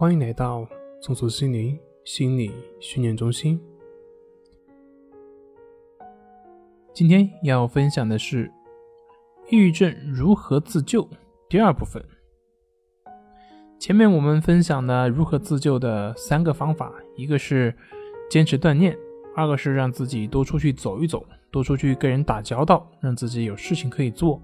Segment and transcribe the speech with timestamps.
[0.00, 0.66] 欢迎来到
[1.02, 3.60] 松鼠心灵心理训练中心。
[6.94, 8.50] 今天要分享的是
[9.50, 11.06] 抑郁症如何自救
[11.50, 12.02] 第二部分。
[13.78, 17.76] 前面我们分享了如何自救的三个方法，一个是
[18.30, 18.96] 坚持锻炼，
[19.36, 24.40] 二个是让自己多出去走一走，多出去跟人打交道，让自己有事情可以做。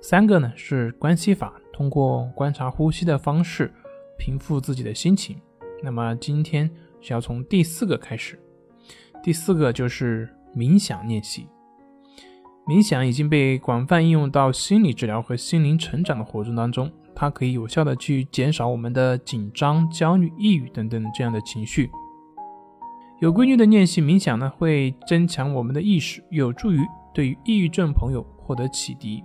[0.00, 3.72] 三个呢是关系法，通过观察呼吸的方式。
[4.20, 5.40] 平复自己的心情。
[5.82, 6.70] 那么今天
[7.00, 8.38] 是要从第四个开始。
[9.22, 11.48] 第四个就是冥想练习。
[12.66, 21.90] 冥想已经被广泛应用到心理治疗和心灵成长的活动当中，它可以有效的去减少我们的紧张、焦虑、抑郁等等这样的情绪。
[23.20, 26.78] 有规律的练习冥想呢，会增强我们的意识，有助于
[27.14, 29.24] 对于抑郁症朋友获得启迪。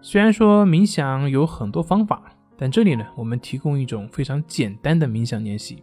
[0.00, 2.22] 虽然说冥想有很多方法。
[2.60, 5.82] 但这里呢，我们提供一种非常简单的冥想练习。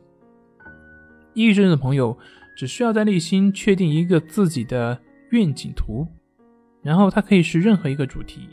[1.33, 2.15] 抑郁症的朋友
[2.55, 6.07] 只需要在内心确定一个自己的愿景图，
[6.83, 8.47] 然后它可以是任何一个主题，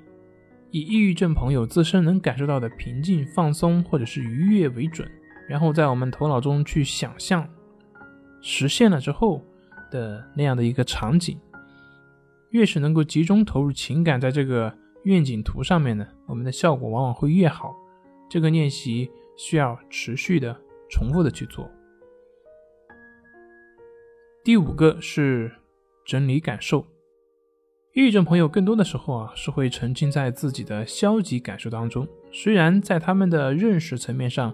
[0.71, 5.07] 以抑郁症朋友自身能感受到的平静、放松或者是愉悦为准，
[5.47, 7.47] 然后在我们头脑中去想象
[8.41, 9.45] 实现了之后
[9.91, 11.39] 的那样的一个场景。
[12.53, 17.75] 越是能够集中投入情感在这个愿景图上面呢，我们的效果往往会越好。
[18.35, 21.71] 这个练习需要持续的、重复的去做。
[24.43, 25.53] 第五个是
[26.05, 26.85] 整理感受。
[27.93, 32.09] 抑郁症朋友更多的时候啊，是会沉浸在自己的消极感受当中。
[32.33, 34.53] 虽然在他们的认识层面上，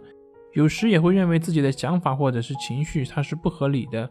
[0.53, 4.11] 有时也会认为自己的想法或者是情绪它是不合理的，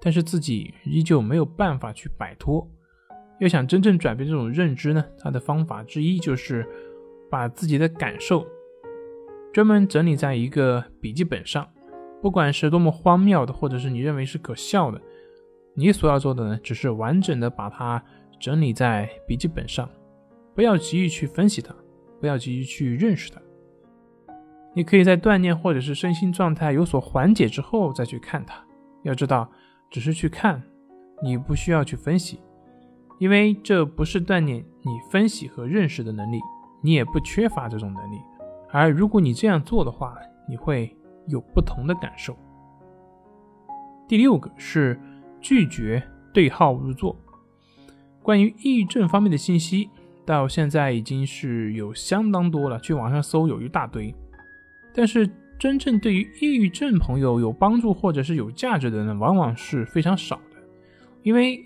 [0.00, 2.68] 但是自己依旧没有办法去摆脱。
[3.38, 6.66] 要想真正转变这种认知呢，它的方法之一就是
[7.30, 8.44] 把自己的感受。
[9.56, 11.66] 专门整理在一个笔记本上，
[12.20, 15.00] 不管是多么荒谬的，或者是你认为是可笑的，
[15.72, 18.04] 你所要做的呢，只是完整的把它
[18.38, 19.88] 整理在笔记本上，
[20.54, 21.74] 不要急于去分析它，
[22.20, 23.40] 不要急于去认识它。
[24.74, 28.62] 你可以在锻炼或者是身心状态有所缓解之后再去看它。
[29.04, 29.50] 要知道，
[29.90, 30.62] 只是去看，
[31.22, 32.38] 你不需要去分析，
[33.18, 36.38] 因为这不是锻炼你分析和认识的能力，
[36.82, 38.18] 你也不缺乏这种能力。
[38.70, 40.16] 而如果你这样做的话，
[40.48, 40.94] 你会
[41.26, 42.36] 有不同的感受。
[44.08, 45.00] 第六个是
[45.40, 47.16] 拒绝对号入座。
[48.22, 49.88] 关于抑郁症方面的信息，
[50.24, 54.14] 到现在已经是有相当多了，去网上搜有一大堆。
[54.94, 55.28] 但是
[55.58, 60.56] 真正对于抑郁症朋友有帮助或者是有价值的呢，往往是非常少的。
[61.22, 61.58] 因为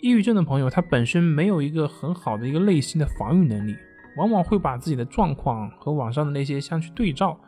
[0.00, 3.76] 抑郁症的朋友他本身没有一个很好的一个内心的防御能力。
[4.16, 7.40] 往往会把自己的状况和网上的那些相去对照，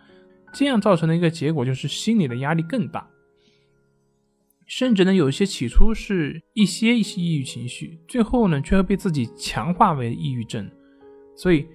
[0.52, 3.08] 这样造成的一个结果就是心理的压力更大，
[4.66, 10.70] 甚至呢，有一些起初是一些一些抑郁情绪，最后呢，却会被自己强化为抑郁症。
[11.34, 11.66] 所以，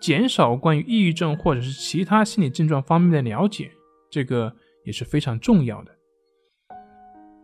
[0.00, 3.70] 减少关于抑郁症或者是其他心理症状方面的了解，
[4.10, 4.54] 这个
[4.84, 5.90] 也是非常重要的。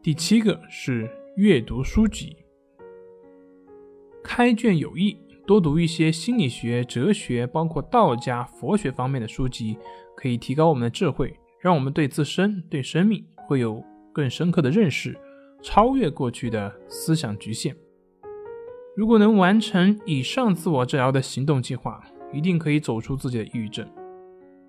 [0.02, 2.36] 第七个是阅读书籍，
[4.22, 5.16] 开卷有益。
[5.46, 9.78] 多读一些心理学、哲学，包括道家、佛学方面的书籍，
[10.16, 13.80] 可以提高我们的智慧，让我们对自身、对生命会有
[14.12, 15.16] 更深刻的认识，
[15.62, 17.76] 超越过去的思想局限。
[18.96, 22.02] 如果能完成以上自我治疗的行动计划，
[22.32, 23.88] 一定可以走出自己的抑郁症。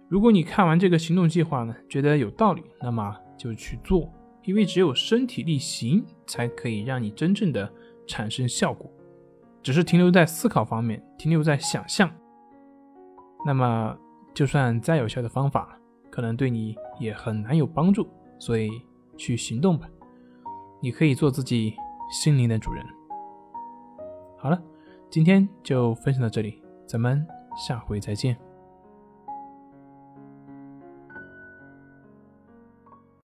[0.08, 7.68] 如果你看完这个行动计划呢，觉得有道理，那么就去做，因为只有身体力行，才可以让你真正的
[8.06, 8.92] 产生效果。
[9.68, 12.10] 只是停留在思考方面，停留在想象，
[13.46, 13.94] 那么
[14.34, 15.78] 就算再有效的方法，
[16.10, 18.08] 可能对你也很难有帮助。
[18.40, 18.70] 所以
[19.18, 19.86] 去行动吧，
[20.82, 21.76] 你可以做自己
[22.10, 22.82] 心灵的主人。
[24.38, 24.58] 好了，
[25.10, 28.38] 今天就分享到这里，咱们下回再见。